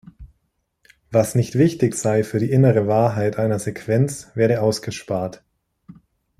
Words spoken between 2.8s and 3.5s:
Wahrheit